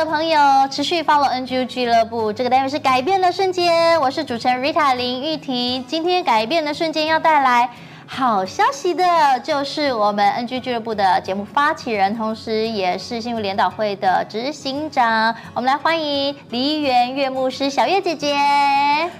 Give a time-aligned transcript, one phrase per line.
[0.00, 0.40] 的朋友
[0.70, 5.84] 持续 follow NGU 俱乐部，这个单元是改变的瞬间，我是主持人 Rita 林玉婷。
[5.86, 7.68] 今天改变的瞬间要带来
[8.06, 9.04] 好消息的，
[9.40, 15.34] 就是我们 NG 俱乐部的节目发起人，同时也是新竹联导会的执行长。
[15.52, 18.34] 我们来欢迎梨园月牧师小月姐姐。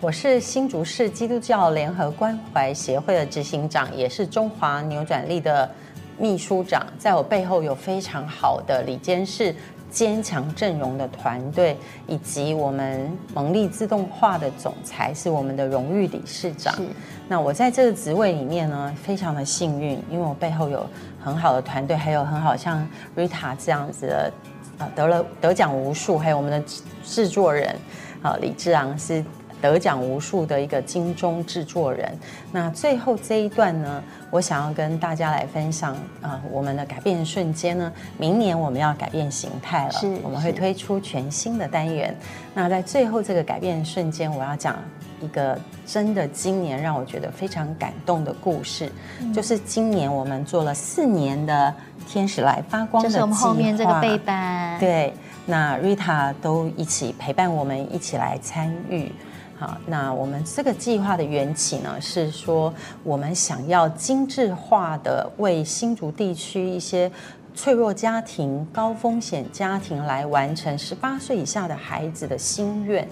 [0.00, 5.70] 我是新竹市基督教联合关怀协会的执行长，也是中华扭转力的
[6.18, 6.84] 秘书长。
[6.98, 9.54] 在我背后有非常好的理监事。
[9.94, 16.74] 坚强阵容的团队，以及我们蒙利自动化的总裁是我们的荣誉理事长。
[17.28, 20.84] 那我在这个职位里面呢，非常的幸运，因为我背后有
[21.22, 22.84] 很好的团队，还有很好像
[23.16, 24.32] Rita 这样子的，
[24.78, 26.60] 呃，得了得奖无数，还有我们的
[27.04, 27.74] 制作人，
[28.20, 29.24] 啊，李志昂是。
[29.60, 32.12] 得奖无数的一个金钟制作人。
[32.52, 42.14] 那最后这一段呢，我想要跟大家来分享啊、呃，我们的改变瞬间呢，明年我们要改变形态了，是我们会推出全新的单元。
[42.54, 44.76] 那在最后这个改变瞬间，我要讲
[45.20, 51.74] 一个真的今年让我觉得非常感动的故事，嗯、就是今年我们做了四年的
[52.06, 55.12] 天使来发光的计划，就是我们后面这个背板，对，
[55.46, 59.10] 那 Rita 都一起陪伴我们，一起来参与。
[59.58, 67.10] 好，那我们这个计划的缘起呢，是说我们想要精致化的为新竹地区一些
[67.54, 73.06] 脆弱家庭、高风险家庭来完成十八岁以下的孩子的心愿。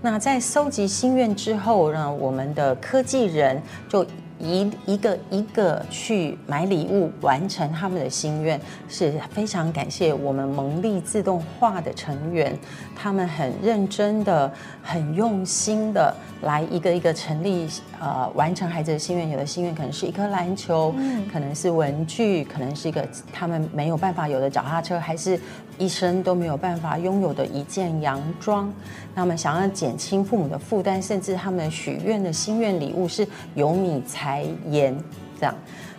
[0.00, 4.06] 那在收集心愿之后呢，我们的科技人就。
[4.42, 12.58] 一一个一个去买礼物，完成他们的心愿，是非常感谢我们蒙利自动化的成员，
[12.96, 17.68] 他们很认真的、很用心的来一个一个成立，
[18.00, 19.30] 呃，完成孩子的心愿。
[19.30, 20.92] 有的心愿可能是一颗篮球，
[21.32, 25.38] 可能是文具，可能是一个他们没有办法有的脚踏车，还是
[25.78, 28.72] 一生都没有办法拥有的一件洋装。
[29.14, 34.32] 那么想要减轻父母的负担，甚至他们许愿的心愿礼物是有米菜。
[34.32, 34.96] 来演
[35.38, 35.54] 这样，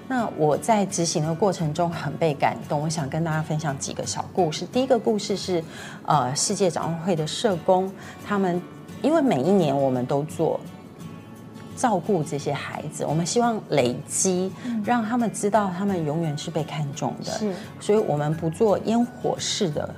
[0.07, 2.81] 那我在执行的过程中很被感动。
[2.81, 4.65] 我想跟大家分享几个小故事。
[4.71, 5.63] 第一个故事是，
[6.07, 7.91] 呃，世界展望会的社工，
[8.25, 8.59] 他们
[9.03, 10.59] 因为每一年我们都做
[11.83, 14.49] 照顾这些孩子，我们希望累积，
[14.85, 17.31] 让他们知道他们永远是被看重的。
[17.33, 19.93] 是，所以我们不做烟火式的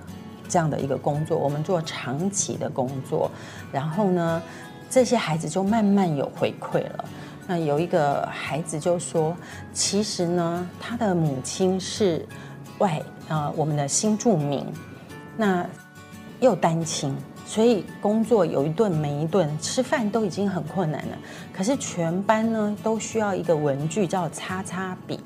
[0.50, 3.30] 这样的一个工作，我们做长期的工作。
[3.72, 4.42] 然后呢，
[4.90, 7.06] 这些孩子就慢慢有回馈了。
[7.46, 9.38] 那有一个孩子就说
[9.72, 12.28] ：“其实呢，他的母亲是
[12.80, 14.66] 外啊、呃，我们的新住民，
[15.38, 15.64] 那
[16.40, 17.16] 又单亲，
[17.46, 21.18] 所以工作有一顿没一顿，吃饭都已经很困难了。
[21.54, 25.20] 可是全班呢都需要一个文具叫叉叉笔。”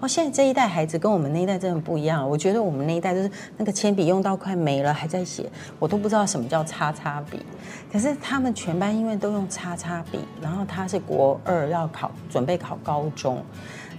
[0.00, 2.28] 哦，现在这一代孩子跟我们那一代真的不一样。
[2.30, 7.44] 我觉得我们那一代就是那个铅笔用到快没了还在写，我都不知道什么叫叉叉笔。
[7.92, 13.42] 可是他们全班因为都用叉叉笔，然后他是国二要考，准备考高中，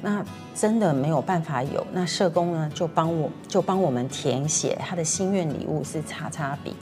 [0.01, 0.23] 那
[0.55, 1.85] 真的没有办法有。
[1.91, 6.73] 那社工呢就帮我就帮我们填写他的心愿礼物是叉叉笔。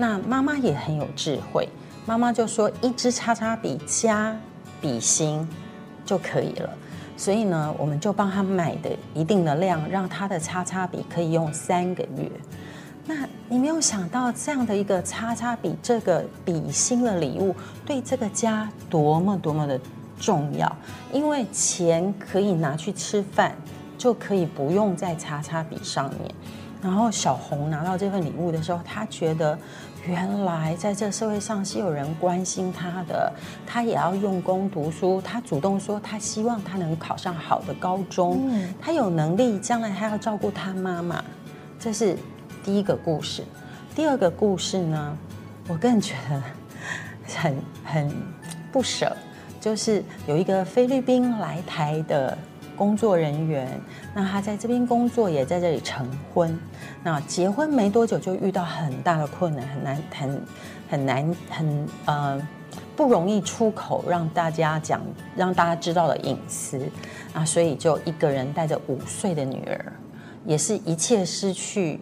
[0.00, 1.68] 那妈妈也很有智慧，
[2.06, 4.34] 妈妈就说一支叉叉笔加
[4.80, 5.46] 笔芯
[6.06, 6.70] 就可以了。
[7.18, 12.30] 所以呢，我们就帮他买的一定的量，让他的叉叉笔可以用三个月。
[13.04, 19.78] 那你没有想到这样的一个叉叉笔，这个笔芯的礼物，对这个家多么多么的
[20.18, 20.74] 重要。
[21.12, 23.54] 因为钱可以拿去吃饭，
[23.98, 26.34] 就可以不用在叉叉笔上面。
[26.82, 29.58] 然后小红拿到这份礼物的时候，她觉得。
[30.06, 33.30] 原来在这社会上是有人关心她的，
[33.66, 35.20] 她也要用功读书。
[35.20, 38.40] 她主动说，她希望她能考上好的高中。
[38.48, 41.22] 嗯，他有能力，将来她要照顾她妈妈。
[41.78, 42.16] 这是
[42.64, 43.44] 第一个故事。
[43.94, 45.14] 第二个故事呢，
[45.68, 46.42] 我更觉得
[47.38, 48.10] 很很
[48.72, 49.14] 不舍，
[49.60, 52.38] 就是有一个菲律宾来台的。
[52.80, 53.68] 工作人员，
[54.14, 56.58] 那他在这边工作，也在这里成婚。
[57.04, 60.42] 那结婚没多久就遇到很大的困难，很难，很
[60.88, 62.48] 很难，很呃
[62.96, 65.02] 不容易出口让大家讲，
[65.36, 66.80] 让大家知道的隐私
[67.34, 69.92] 啊，所以就一个人带着五岁的女儿，
[70.46, 72.00] 也是一切失去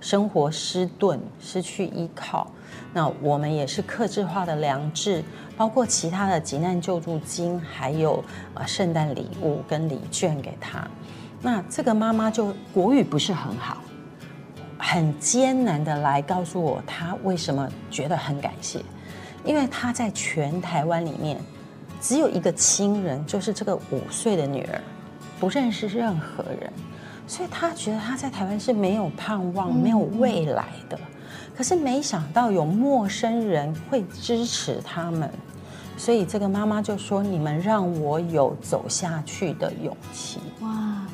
[0.00, 2.50] 生活失顿，失去依靠。
[2.92, 5.22] 那我们也是克制化的良知，
[5.56, 8.24] 包括其他的急难救助金，还有
[8.54, 10.86] 呃圣诞礼物跟礼券给他。
[11.40, 13.78] 那这个妈妈就国语不是很好，
[14.76, 18.80] 很艰难的来告诉我她为什么觉得很感谢，
[19.44, 21.38] 因为她在全台湾里面
[22.00, 24.80] 只有一个亲人，就是这个五岁的女儿，
[25.38, 26.72] 不认识任何人，
[27.30, 30.98] 所以他觉得他在台湾是没有盼望、没有未来的。
[31.56, 35.30] 可是没想到有陌生人会支持他们，
[35.96, 41.06] 所以这个妈妈就说：“你们让我有走下去的勇气。”哇，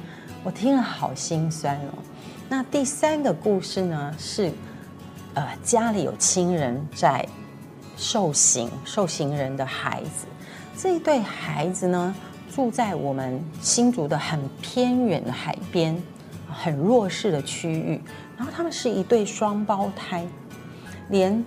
[0.42, 1.98] 我听了好心酸哦。
[2.48, 4.50] 那第三个故事呢是，
[5.34, 7.28] 呃，家里有亲人在
[7.94, 10.26] 受刑，受刑人的孩子，
[10.78, 12.14] 这一对孩子呢
[12.56, 15.94] 住在我们新竹的很偏远的海边，
[16.49, 18.00] 很弱势的区域。
[18.35, 20.26] 然后他们是一对双胞胎，
[21.11, 21.44] 连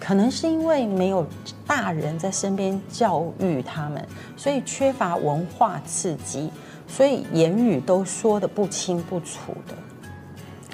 [0.00, 1.26] 可能是因为没有
[1.66, 4.02] 大人在身边教育他们，
[4.34, 6.50] 所以缺乏文化刺激，
[6.88, 9.74] 所以言语都说得不清不楚的，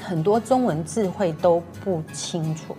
[0.01, 2.77] 很多中文字汇都不清楚。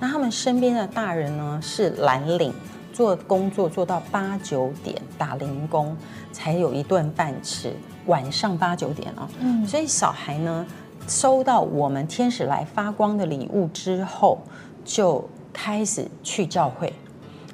[0.00, 2.50] 那他们身边的大人呢，是蓝领，
[2.96, 5.94] 做工作做到八九点打零工，
[6.32, 7.76] 才有一顿饭吃，
[8.06, 10.66] 晚上八九点啊，嗯，所以小孩呢。
[11.08, 14.40] 收到我们天使来发光的礼物之后，
[14.84, 16.92] 就开始去教会。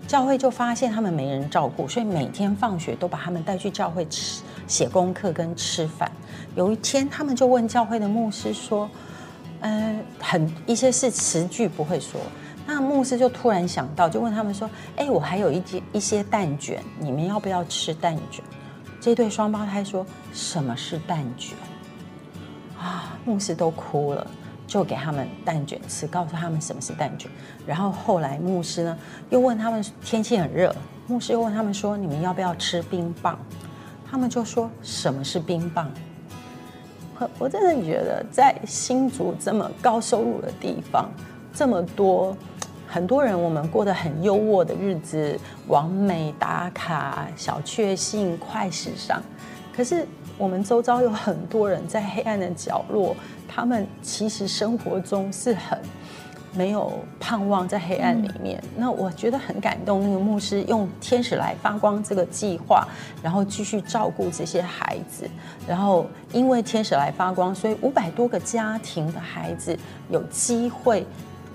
[0.09, 6.11] 教会就发现他们没人照顾，所以每天放学都把他们带去教会吃、写功课跟吃饭。
[6.55, 8.89] 有一天，他们就问教会的牧师说
[9.61, 12.19] ：“嗯、呃，很一些是词句不会说。”
[12.75, 18.43] 那牧师就突然想到，就问他们说：“哎，我还有一些一些蛋卷，你们要不要吃蛋卷？”
[18.99, 21.55] 这对双胞胎说：“什么是蛋卷？”
[22.81, 24.27] 啊，牧师都哭了，
[24.67, 27.31] 就给他们蛋卷吃，告诉他们什么是蛋卷。
[27.67, 28.99] 然后后来牧师呢，
[29.29, 30.75] 又问他们，天气很热，
[31.07, 33.39] 牧师又问他们说，你们要不要吃冰棒？
[34.11, 35.91] 他们就说，什么是冰棒？
[37.19, 41.11] 我我真的觉得，在新竹这么高收入的地方，
[41.53, 42.35] 这么多
[42.93, 49.23] 很多人，我们过得很优渥的日子，完美打卡，小确幸，快时尚，
[49.75, 50.07] 可是。
[50.39, 53.15] 我们周遭有很多人在黑暗的角落，
[53.47, 55.79] 他们其实生活中是很
[56.55, 56.91] 没有
[57.21, 58.59] 盼望，在黑暗里面。
[58.65, 62.89] 嗯、那我觉得很感动，那个牧师用“天使来发光”这个计划，
[63.23, 65.29] 然后继续照顾这些孩子。
[65.69, 69.79] 然后因为“天使来发光”，所以五百多个家庭的孩子
[70.09, 71.07] 有机会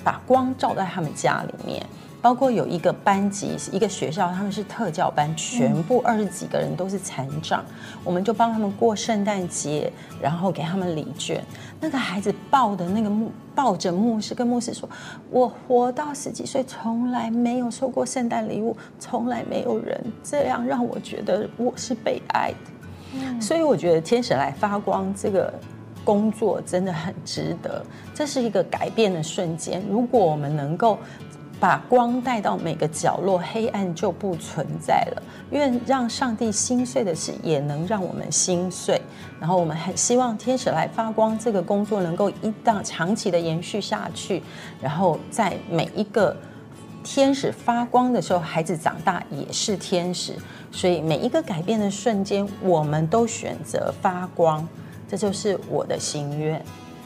[0.07, 1.85] 把光照在他们家里面。
[2.19, 9.89] 包括有一个班级，一个学校，他们是特教班，全部二十几个人都是残障，嗯、我们就帮他们过圣诞节，
[10.19, 11.41] 然后给他们礼券。
[11.79, 14.89] 那个孩子抱的那个牧，抱着牧师，跟牧师说
[15.29, 22.57] ：“我活到十几岁，从来没有收过圣诞礼物，从来没有人这样让我觉得我是被爱的。
[23.13, 25.53] 嗯”所以我觉得天使来发光这个
[26.07, 27.83] 工作真的很值得，
[28.15, 29.83] 这是一个改变的瞬间。
[29.89, 30.97] 如果我们能够。
[31.59, 35.23] 把光带到每个角落，黑暗就不存在了。
[35.49, 39.01] 愿让上帝心碎的事，也能让我们心碎。
[39.39, 44.43] 然后我们很希望天使来发光这个工作能够一档长期的延续下去。
[44.79, 46.37] 然后在每一个
[47.03, 50.35] 天使发光的时候，孩子长大也是天使。
[50.71, 54.63] 所以每一个改变的瞬间，我们都选择发光。
[55.07, 56.61] 这就是我的心愿。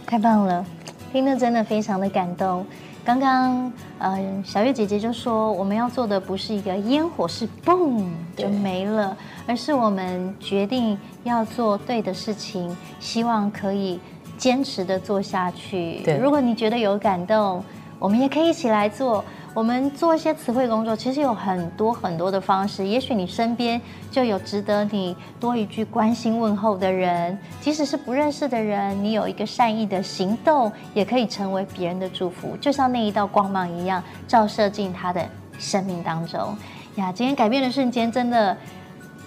[0.05, 0.65] 太棒了，
[1.11, 2.65] 听得真的非常的感动。
[3.03, 8.05] 刚刚，呃，小月姐姐就说，我们要做的不是一个烟火，是嘣
[8.37, 9.17] 就没了，
[9.47, 13.99] 而是我们决定要做对的事情，希望可以
[14.37, 16.01] 坚持的做下去。
[16.03, 17.63] 对，如果你觉得有感动，
[17.97, 19.23] 我们也可以一起来做。
[19.53, 22.87] 我们做一些词汇工作，其实有很多很多的方式。
[22.87, 23.79] 也许你身边
[24.09, 35.21] 就有值得你多一句关心问候的人，即使是不认识的人，你有一个善意的行动，也可以成为别人的祝福，就像那一道光芒一样，照射进他的
[35.59, 36.55] 生命当中。
[36.95, 38.55] 呀，今天改变的瞬间，真的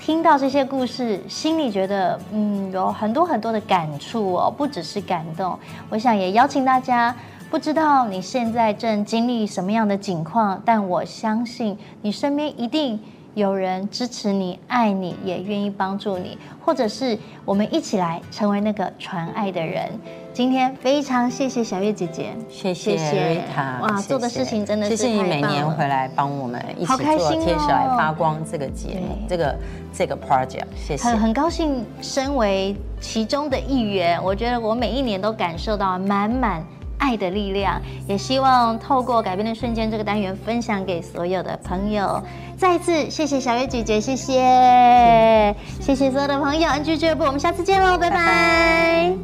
[0.01, 5.59] 听到这些故事，心里觉得嗯，有很多很多的感触哦，不只是感动。
[5.91, 7.15] 我想也邀请大家。
[7.51, 12.99] 不知道你现在正经历什么样的境况，但我相信你身边一定
[13.35, 19.89] 有人支持你、爱你，也愿意帮助你，或者是我们一起来成为那个传爱的人。
[20.33, 24.97] 今天非常谢谢小月姐姐，谢谢瑞塔，哇，谢谢做的事情真的是。
[24.97, 26.97] 谢谢你每年回来帮我们一起做
[27.45, 29.57] 《天使来发光》这个节目，这个
[29.93, 31.05] 这个 project，谢谢。
[31.05, 36.65] 很很高兴身为其中的一员，我觉得我每一年都感受到满满。
[37.05, 42.23] 爱的力量，也希望透过改变的瞬间这个单元分享给所有的朋友。
[42.57, 48.17] 再一次谢谢小月姐姐，谢谢，谢谢所有的朋友，NG 俱乐部，我们下次见喽，拜拜。
[48.17, 49.17] 拜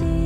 [0.00, 0.17] 拜